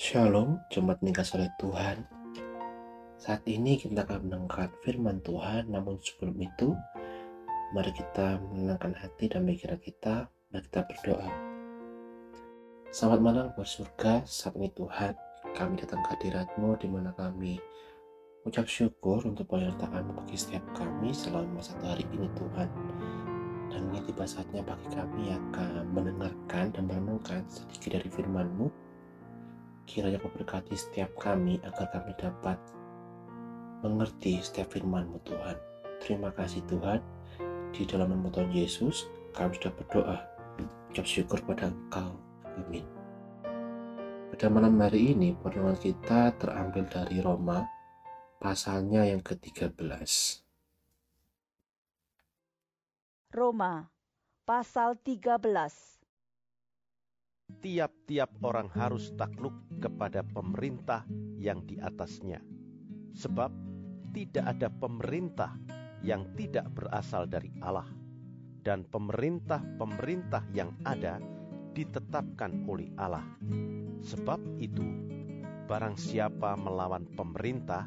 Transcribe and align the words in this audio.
Shalom, 0.00 0.64
jemaat 0.72 1.04
nikah 1.04 1.28
oleh 1.36 1.52
Tuhan. 1.60 2.08
Saat 3.20 3.44
ini 3.44 3.76
kita 3.76 4.08
akan 4.08 4.24
mendengarkan 4.24 4.72
firman 4.80 5.20
Tuhan, 5.20 5.68
namun 5.68 6.00
sebelum 6.00 6.40
itu, 6.40 6.72
mari 7.76 7.92
kita 7.92 8.40
menenangkan 8.40 8.96
hati 8.96 9.28
dan 9.28 9.44
pikiran 9.44 9.76
kita, 9.76 10.24
dan 10.32 10.60
kita 10.64 10.88
berdoa. 10.88 11.28
Selamat 12.88 13.20
malam 13.20 13.44
buat 13.52 13.68
surga, 13.68 14.24
saat 14.24 14.56
ini 14.56 14.72
Tuhan, 14.72 15.12
kami 15.52 15.76
datang 15.76 16.00
ke 16.08 16.16
hadiratmu 16.16 16.80
di 16.80 16.88
mana 16.88 17.12
kami 17.12 17.60
ucap 18.48 18.64
syukur 18.72 19.20
untuk 19.28 19.52
penyertaan 19.52 20.16
bagi 20.16 20.40
setiap 20.40 20.64
kami 20.72 21.12
selama 21.12 21.60
satu 21.60 21.84
hari 21.84 22.08
ini 22.16 22.24
Tuhan. 22.40 22.72
Dan 23.68 23.92
ini 23.92 24.00
tiba 24.08 24.24
saatnya 24.24 24.64
bagi 24.64 24.96
kami 24.96 25.28
akan 25.28 25.92
mendengarkan 25.92 26.72
dan 26.72 26.88
merenungkan 26.88 27.44
sedikit 27.52 28.00
dari 28.00 28.08
firman-Mu 28.08 28.89
Kiranya 29.88 30.20
kau 30.20 30.32
berkati 30.32 30.76
setiap 30.76 31.14
kami 31.18 31.60
agar 31.62 31.90
kami 31.92 32.12
dapat 32.16 32.56
mengerti 33.80 34.40
setiap 34.40 34.72
firman-Mu 34.76 35.18
Tuhan. 35.24 35.56
Terima 36.00 36.32
kasih 36.32 36.64
Tuhan. 36.68 37.00
Di 37.70 37.86
dalam 37.86 38.10
nama 38.10 38.28
Tuhan 38.32 38.50
Yesus, 38.50 39.06
kami 39.36 39.56
sudah 39.56 39.72
berdoa. 39.76 40.18
Ucap 40.90 41.06
syukur 41.06 41.38
pada 41.46 41.70
Engkau. 41.70 42.18
Amin. 42.58 42.82
Pada 44.34 44.46
malam 44.50 44.74
hari 44.80 45.12
ini, 45.12 45.36
pertemuan 45.36 45.76
kita 45.76 46.34
terambil 46.40 46.88
dari 46.88 47.20
Roma, 47.20 47.68
pasalnya 48.40 49.04
yang 49.04 49.20
ke-13. 49.20 49.84
Roma, 53.30 53.86
pasal 54.42 54.98
13 54.98 55.99
tiap-tiap 57.58 58.30
orang 58.46 58.70
harus 58.70 59.10
takluk 59.18 59.54
kepada 59.82 60.22
pemerintah 60.22 61.02
yang 61.34 61.66
di 61.66 61.76
atasnya, 61.82 62.38
sebab 63.16 63.50
tidak 64.14 64.44
ada 64.46 64.68
pemerintah 64.70 65.58
yang 66.00 66.30
tidak 66.38 66.70
berasal 66.72 67.26
dari 67.26 67.50
Allah, 67.60 67.86
dan 68.62 68.86
pemerintah-pemerintah 68.88 70.46
yang 70.54 70.72
ada 70.86 71.18
ditetapkan 71.76 72.66
oleh 72.66 72.90
Allah. 72.98 73.24
Sebab 74.00 74.40
itu, 74.58 74.84
barang 75.68 75.96
siapa 76.00 76.56
melawan 76.56 77.04
pemerintah, 77.14 77.86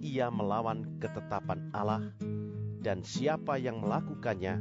ia 0.00 0.32
melawan 0.32 0.98
ketetapan 0.98 1.68
Allah, 1.76 2.02
dan 2.80 3.04
siapa 3.04 3.56
yang 3.60 3.80
melakukannya 3.80 4.60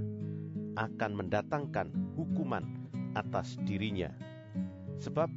akan 0.73 1.11
mendatangkan 1.13 1.91
hukuman 2.17 2.82
atas 3.13 3.57
dirinya. 3.63 4.11
Sebab 4.99 5.29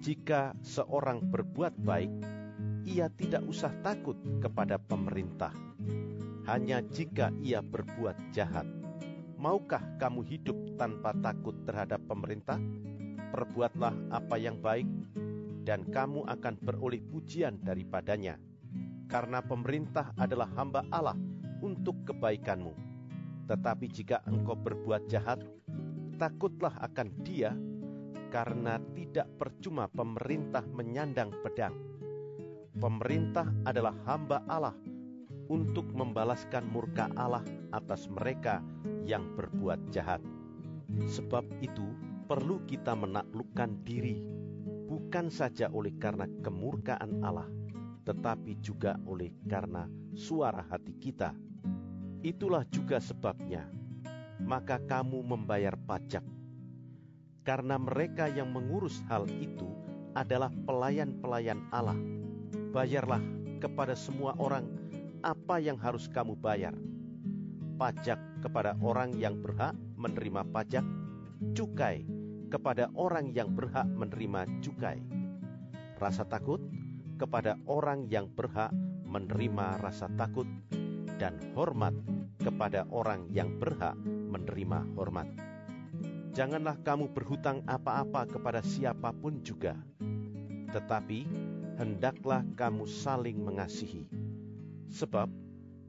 jika 0.00 0.54
seorang 0.62 1.24
berbuat 1.26 1.76
baik, 1.82 2.12
ia 2.86 3.10
tidak 3.10 3.42
usah 3.48 3.74
takut 3.82 4.14
kepada 4.38 4.78
pemerintah. 4.78 5.50
Hanya 6.46 6.78
jika 6.94 7.34
ia 7.42 7.58
berbuat 7.58 8.30
jahat, 8.30 8.64
maukah 9.34 9.82
kamu 9.98 10.22
hidup 10.22 10.54
tanpa 10.78 11.10
takut 11.18 11.58
terhadap 11.66 11.98
pemerintah? 12.06 12.62
Perbuatlah 13.34 14.14
apa 14.14 14.38
yang 14.38 14.62
baik, 14.62 14.86
dan 15.66 15.82
kamu 15.90 16.22
akan 16.30 16.54
beroleh 16.62 17.02
pujian 17.02 17.58
daripadanya, 17.58 18.38
karena 19.10 19.42
pemerintah 19.42 20.14
adalah 20.14 20.46
hamba 20.54 20.86
Allah 20.94 21.18
untuk 21.58 22.06
kebaikanmu. 22.06 22.70
Tetapi 23.50 23.86
jika 23.90 24.22
engkau 24.30 24.54
berbuat 24.54 25.10
jahat, 25.10 25.42
takutlah 26.16 26.72
akan 26.80 27.08
Dia, 27.22 27.52
karena 28.32 28.80
tidak 28.96 29.28
percuma 29.36 29.86
pemerintah 29.86 30.64
menyandang 30.64 31.30
pedang. 31.44 31.76
Pemerintah 32.76 33.48
adalah 33.64 33.96
hamba 34.04 34.44
Allah 34.48 34.76
untuk 35.48 35.88
membalaskan 35.92 36.66
murka 36.68 37.08
Allah 37.16 37.44
atas 37.72 38.08
mereka 38.10 38.60
yang 39.06 39.32
berbuat 39.36 39.92
jahat. 39.94 40.20
Sebab 41.06 41.44
itu, 41.62 41.86
perlu 42.26 42.60
kita 42.66 42.96
menaklukkan 42.96 43.80
diri, 43.86 44.20
bukan 44.90 45.30
saja 45.30 45.70
oleh 45.72 45.94
karena 45.96 46.26
kemurkaan 46.42 47.22
Allah, 47.22 47.48
tetapi 48.04 48.58
juga 48.60 48.98
oleh 49.06 49.32
karena 49.46 49.86
suara 50.12 50.66
hati 50.66 50.92
kita. 50.98 51.32
Itulah 52.26 52.66
juga 52.74 52.98
sebabnya 52.98 53.70
maka 54.42 54.80
kamu 54.84 55.24
membayar 55.24 55.76
pajak. 55.76 56.24
Karena 57.46 57.78
mereka 57.78 58.26
yang 58.26 58.50
mengurus 58.50 59.00
hal 59.06 59.24
itu 59.38 59.70
adalah 60.18 60.50
pelayan-pelayan 60.66 61.62
Allah. 61.70 61.96
Bayarlah 62.74 63.22
kepada 63.62 63.94
semua 63.94 64.34
orang 64.36 64.66
apa 65.22 65.62
yang 65.62 65.78
harus 65.78 66.10
kamu 66.10 66.34
bayar. 66.36 66.74
Pajak 67.76 68.18
kepada 68.40 68.74
orang 68.80 69.14
yang 69.20 69.38
berhak 69.40 69.76
menerima 69.96 70.42
pajak, 70.48 70.84
cukai 71.52 72.08
kepada 72.48 72.88
orang 72.96 73.30
yang 73.36 73.52
berhak 73.52 73.84
menerima 73.84 74.48
cukai. 74.64 75.02
Rasa 76.00 76.24
takut 76.24 76.60
kepada 77.16 77.56
orang 77.68 78.08
yang 78.08 78.28
berhak 78.32 78.72
menerima 79.06 79.80
rasa 79.80 80.08
takut, 80.16 80.44
dan 81.16 81.40
hormat 81.56 81.96
kepada 82.40 82.84
orang 82.92 83.28
yang 83.32 83.56
berhak 83.56 83.96
menerima 84.36 84.84
hormat. 84.94 85.28
Janganlah 86.36 86.76
kamu 86.84 87.16
berhutang 87.16 87.64
apa-apa 87.64 88.28
kepada 88.28 88.60
siapa 88.60 89.08
pun 89.16 89.40
juga, 89.40 89.72
tetapi 90.70 91.24
hendaklah 91.80 92.44
kamu 92.52 92.84
saling 92.84 93.40
mengasihi. 93.40 94.04
Sebab 94.92 95.32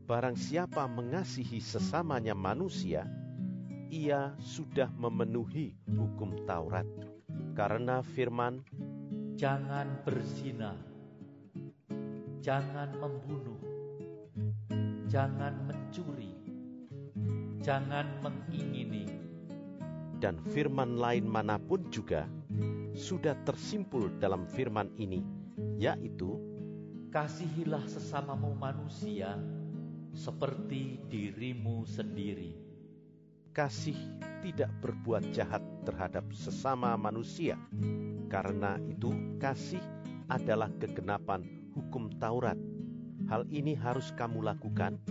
barang 0.07 0.39
siapa 0.39 0.87
mengasihi 0.87 1.59
sesamanya 1.59 2.31
manusia, 2.31 3.03
ia 3.91 4.31
sudah 4.39 4.87
memenuhi 4.95 5.75
hukum 5.91 6.47
Taurat. 6.47 6.87
Karena 7.51 7.99
firman, 7.99 8.63
Jangan 9.37 10.01
berzina, 10.01 10.73
jangan 12.41 12.89
membunuh, 12.97 13.61
jangan 15.05 15.53
mencuri, 15.69 16.33
jangan 17.67 18.07
mengingini. 18.23 19.03
dan 20.23 20.39
firman 20.55 20.95
lain 20.95 21.27
mana 21.27 21.59
pun 21.59 21.83
juga 21.91 22.23
sudah 22.95 23.35
tersimpul 23.43 24.07
dalam 24.23 24.47
firman 24.47 24.87
ini, 24.95 25.19
yaitu 25.75 26.39
Kasihilah 27.11 27.83
sesamamu 27.91 28.55
manusia 28.55 29.35
seperti 30.15 31.03
dirimu 31.11 31.83
sendiri. 31.83 32.55
kasih 33.51 33.97
tidak 34.45 34.71
berbuat 34.79 35.33
jahat 35.35 35.65
terhadap 35.83 36.23
sesama 36.31 36.95
manusia. 36.95 37.59
Karena 38.31 38.79
itu, 38.85 39.11
kasih 39.43 39.81
adalah 40.31 40.71
kegenapan 40.77 41.43
hukum 41.75 42.15
Taurat. 42.15 42.55
Hal 43.27 43.43
ini 43.51 43.73
harus 43.75 44.13
kamu 44.13 44.45
lakukan 44.45 45.01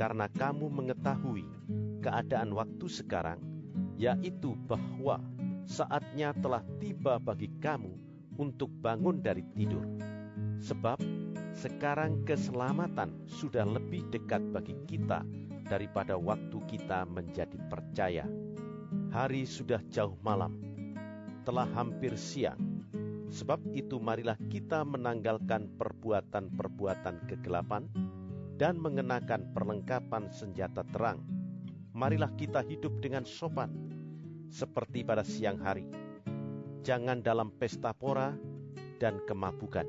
karena 0.00 0.30
kamu 0.32 0.70
mengetahui 0.70 1.44
keadaan 2.00 2.56
waktu 2.56 2.88
sekarang, 2.88 3.38
yaitu 4.00 4.56
bahwa 4.66 5.20
saatnya 5.68 6.34
telah 6.34 6.64
tiba 6.80 7.20
bagi 7.20 7.52
kamu 7.60 7.94
untuk 8.40 8.72
bangun 8.80 9.20
dari 9.20 9.44
tidur. 9.54 9.84
Sebab 10.60 11.00
sekarang 11.52 12.24
keselamatan 12.24 13.28
sudah 13.28 13.64
lebih 13.68 14.08
dekat 14.08 14.40
bagi 14.52 14.76
kita 14.88 15.20
daripada 15.68 16.16
waktu 16.16 16.58
kita 16.66 17.04
menjadi 17.06 17.56
percaya. 17.68 18.24
Hari 19.14 19.46
sudah 19.46 19.78
jauh 19.92 20.18
malam, 20.24 20.58
telah 21.46 21.68
hampir 21.76 22.16
siang. 22.18 22.58
Sebab 23.30 23.62
itu 23.78 24.02
marilah 24.02 24.34
kita 24.50 24.82
menanggalkan 24.82 25.70
perbuatan-perbuatan 25.78 27.30
kegelapan 27.30 27.86
dan 28.58 28.74
mengenakan 28.82 29.54
perlengkapan 29.54 30.34
senjata 30.34 30.82
terang. 30.90 31.39
Marilah 32.00 32.32
kita 32.32 32.64
hidup 32.64 32.96
dengan 33.04 33.28
sopan, 33.28 33.68
seperti 34.48 35.04
pada 35.04 35.20
siang 35.20 35.60
hari. 35.60 35.84
Jangan 36.80 37.20
dalam 37.20 37.52
pesta 37.52 37.92
pora 37.92 38.32
dan 38.96 39.20
kemabukan. 39.28 39.84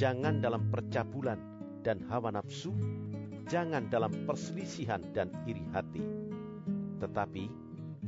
Jangan 0.00 0.40
dalam 0.40 0.72
percabulan 0.72 1.36
dan 1.84 2.00
hawa 2.08 2.32
nafsu. 2.32 2.72
Jangan 3.52 3.92
dalam 3.92 4.24
perselisihan 4.24 5.04
dan 5.12 5.28
iri 5.44 5.60
hati. 5.76 6.00
Tetapi, 7.04 7.44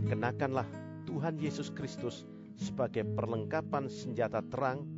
kenakanlah 0.08 0.64
Tuhan 1.04 1.36
Yesus 1.36 1.69
Kristus 1.69 2.25
sebagai 2.56 3.04
perlengkapan 3.12 3.92
senjata 3.92 4.40
terang 4.48 4.88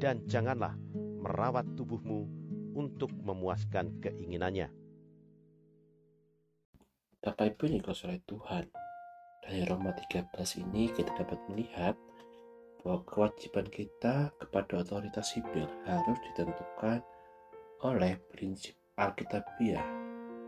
dan 0.00 0.24
janganlah 0.24 0.72
merawat 0.96 1.68
tubuhmu 1.76 2.24
untuk 2.72 3.12
memuaskan 3.20 4.00
keinginannya. 4.00 4.85
Bapak 7.26 7.58
Ibu 7.58 7.66
yang 7.66 7.82
oleh 7.90 8.22
Tuhan, 8.22 8.70
dari 9.42 9.66
Roma 9.66 9.90
13 9.90 10.30
ini 10.62 10.86
kita 10.94 11.10
dapat 11.10 11.42
melihat 11.50 11.98
bahwa 12.78 13.02
kewajiban 13.02 13.66
kita 13.66 14.30
kepada 14.38 14.86
otoritas 14.86 15.34
sipil 15.34 15.66
harus 15.90 16.18
ditentukan 16.22 17.02
oleh 17.82 18.14
prinsip 18.30 18.78
Alkitabiah 18.94 19.82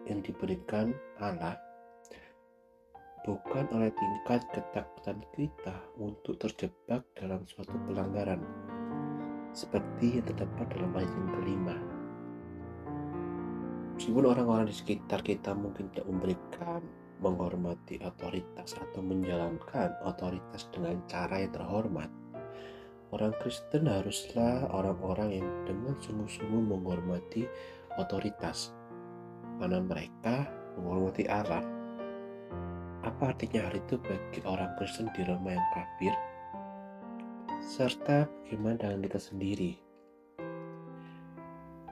yang 0.07 0.23
diberikan 0.23 0.95
Allah 1.19 1.59
bukan 3.27 3.67
oleh 3.75 3.91
tingkat 3.91 4.47
ketakutan 4.55 5.19
kita 5.35 5.83
untuk 5.99 6.39
terjebak 6.39 7.03
dalam 7.19 7.43
suatu 7.51 7.75
pelanggaran 7.91 8.39
seperti 9.51 10.23
yang 10.23 10.27
terdapat 10.31 10.71
dalam 10.71 10.95
ayat 10.95 11.11
yang 11.11 11.31
kelima 11.43 11.88
meskipun 13.99 14.31
orang-orang 14.31 14.71
di 14.71 14.77
sekitar 14.79 15.27
kita 15.27 15.59
mungkin 15.59 15.91
tidak 15.91 16.07
memberikan 16.07 16.81
menghormati 17.19 17.99
otoritas 17.99 18.79
atau 18.79 19.03
menjalankan 19.03 19.91
otoritas 20.07 20.71
dengan 20.71 21.03
cara 21.11 21.43
yang 21.43 21.51
terhormat 21.51 22.07
orang 23.13 23.33
Kristen 23.41 23.89
haruslah 23.89 24.69
orang-orang 24.69 25.41
yang 25.41 25.49
dengan 25.65 25.97
sungguh-sungguh 25.97 26.63
menghormati 26.77 27.49
otoritas. 27.97 28.77
Karena 29.59 29.81
mereka 29.81 30.47
menghormati 30.79 31.25
Allah. 31.27 31.65
Apa 33.03 33.33
artinya 33.33 33.71
hal 33.71 33.75
itu 33.81 33.97
bagi 33.99 34.45
orang 34.45 34.77
Kristen 34.77 35.09
di 35.17 35.25
Roma 35.25 35.57
yang 35.57 35.69
kafir? 35.73 36.13
Serta 37.65 38.29
bagaimana 38.45 38.77
dengan 38.77 39.01
kita 39.09 39.21
sendiri 39.21 39.88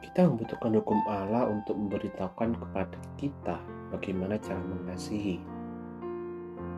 kita 0.06 0.22
membutuhkan 0.30 0.70
hukum 0.78 1.02
Allah 1.10 1.50
untuk 1.50 1.74
memberitahukan 1.74 2.54
kepada 2.62 2.98
kita 3.18 3.58
bagaimana 3.90 4.38
cara 4.38 4.62
mengasihi. 4.62 5.42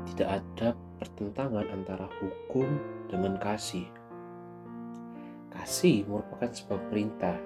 Tidak 0.09 0.25
ada 0.25 0.73
pertentangan 0.97 1.69
antara 1.69 2.09
hukum 2.25 2.65
dengan 3.13 3.37
kasih. 3.37 3.85
Kasih 5.53 6.09
merupakan 6.09 6.49
sebuah 6.49 6.81
perintah 6.89 7.37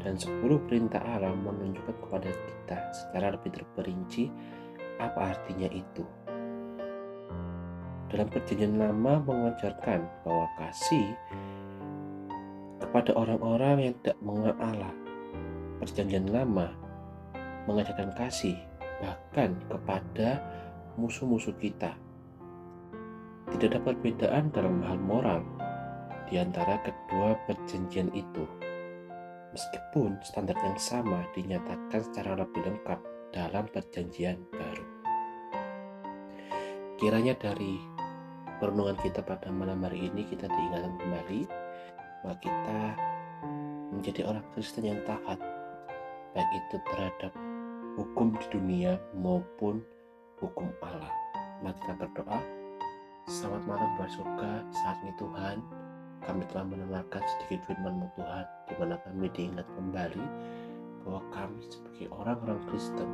dan 0.00 0.16
sepuluh 0.16 0.56
perintah 0.64 1.04
Allah 1.04 1.36
menunjukkan 1.36 2.00
kepada 2.00 2.32
kita 2.32 2.76
secara 2.96 3.36
lebih 3.36 3.52
terperinci 3.60 4.32
apa 4.96 5.36
artinya 5.36 5.68
itu. 5.68 6.08
Dalam 8.08 8.26
perjanjian 8.32 8.80
lama 8.80 9.20
mengajarkan 9.28 10.24
bahwa 10.24 10.48
kasih 10.56 11.12
kepada 12.80 13.12
orang-orang 13.14 13.76
yang 13.86 13.94
tidak 14.00 14.18
mengenal 14.24 14.56
Allah. 14.58 14.92
Perjanjian 15.80 16.28
lama 16.32 16.72
mengajarkan 17.68 18.10
kasih 18.16 18.56
bahkan 19.00 19.56
kepada 19.68 20.40
musuh-musuh 20.96 21.54
kita. 21.60 21.96
Tidak 23.50 23.68
ada 23.76 23.80
perbedaan 23.82 24.52
dalam 24.52 24.80
hal 24.84 24.98
moral 25.00 25.42
di 26.28 26.38
antara 26.38 26.78
kedua 26.80 27.36
perjanjian 27.48 28.12
itu. 28.14 28.44
Meskipun 29.50 30.22
standar 30.22 30.54
yang 30.62 30.78
sama 30.78 31.26
dinyatakan 31.34 32.06
secara 32.06 32.38
lebih 32.38 32.62
lengkap 32.62 33.00
dalam 33.34 33.66
perjanjian 33.66 34.38
baru. 34.54 34.86
Kiranya 37.00 37.34
dari 37.34 37.80
perenungan 38.62 38.94
kita 39.00 39.24
pada 39.24 39.48
malam 39.50 39.82
hari 39.82 40.12
ini 40.12 40.22
kita 40.28 40.46
diingatkan 40.46 40.94
kembali 41.00 41.40
bahwa 42.20 42.36
kita 42.40 42.80
menjadi 43.90 44.20
orang 44.28 44.44
Kristen 44.54 44.84
yang 44.86 45.00
taat 45.08 45.40
baik 46.36 46.50
itu 46.54 46.76
terhadap 46.92 47.32
hukum 47.98 48.36
di 48.38 48.46
dunia 48.54 49.00
maupun 49.18 49.82
hukum 50.38 50.70
Allah. 50.80 51.12
Mari 51.60 51.76
kita 51.84 51.94
berdoa. 52.00 52.40
Selamat 53.28 53.62
malam 53.68 53.90
buat 54.00 54.10
surga. 54.10 54.64
Saat 54.72 54.96
ini 55.04 55.12
Tuhan, 55.20 55.58
kami 56.24 56.42
telah 56.48 56.64
mendengarkan 56.64 57.22
sedikit 57.36 57.60
firman-Mu 57.68 58.08
Tuhan, 58.16 58.44
di 58.68 58.74
mana 58.80 58.94
kami 59.04 59.26
diingat 59.32 59.66
kembali 59.76 60.24
bahwa 61.04 61.20
kami 61.32 61.60
sebagai 61.68 62.06
orang-orang 62.12 62.60
Kristen, 62.68 63.08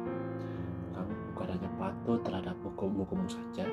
kami 0.95 1.13
bukan 1.33 1.47
hanya 1.59 1.71
patuh 1.79 2.19
terhadap 2.23 2.57
hukum-hukum 2.63 3.21
saja, 3.27 3.67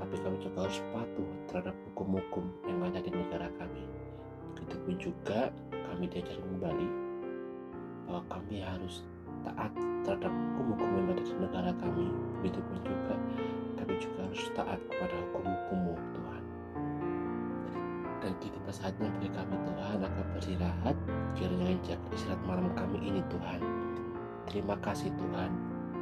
tapi 0.00 0.14
kami 0.20 0.36
juga 0.40 0.68
harus 0.68 0.80
patuh 0.92 1.28
terhadap 1.48 1.76
hukum-hukum 1.92 2.44
yang 2.68 2.80
ada 2.88 3.00
di 3.00 3.10
negara 3.12 3.48
kami. 3.56 3.84
Begitupun 4.82 4.98
juga 4.98 5.46
kami 5.70 6.10
diajar 6.10 6.42
kembali 6.42 6.88
bahwa 8.10 8.22
kami 8.26 8.66
harus 8.66 9.06
taat 9.46 9.70
terhadap 10.02 10.34
hukum-hukum 10.58 10.90
yang 10.98 11.14
ada 11.14 11.22
di 11.22 11.34
negara 11.38 11.70
kami. 11.78 12.10
Begitupun 12.42 12.82
juga 12.82 13.14
kami 13.78 13.94
juga 14.02 14.26
harus 14.26 14.42
taat 14.58 14.82
kepada 14.90 15.14
hukum-hukummu 15.22 15.94
Tuhan. 15.94 16.42
Dan 18.26 18.32
kita 18.42 18.58
saatnya 18.74 19.06
bagi 19.06 19.30
kami 19.30 19.54
Tuhan 19.70 19.98
akan 20.02 20.24
beristirahat. 20.34 20.96
Kiranya 21.38 21.78
jaga 21.86 22.08
istirahat 22.18 22.42
malam 22.42 22.66
kami 22.74 22.98
ini 23.06 23.22
Tuhan. 23.30 23.62
Terima 24.50 24.74
kasih 24.82 25.14
Tuhan. 25.14 25.50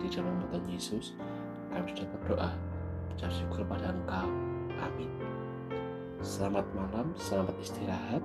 Di 0.01 0.09
dalam 0.09 0.41
Tuhan 0.49 0.65
Yesus 0.73 1.13
kami 1.69 1.93
sudah 1.93 2.09
berdoa. 2.17 2.51
Ucap 3.13 3.29
syukur 3.29 3.61
pada 3.69 3.93
Engkau. 3.93 4.25
Amin. 4.81 5.13
Selamat 6.25 6.65
malam, 6.73 7.13
selamat 7.21 7.53
istirahat. 7.61 8.25